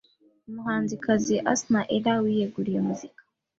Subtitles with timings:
[0.47, 3.21] Umuhanzikazi Asinah Erra wiyeguriye muzika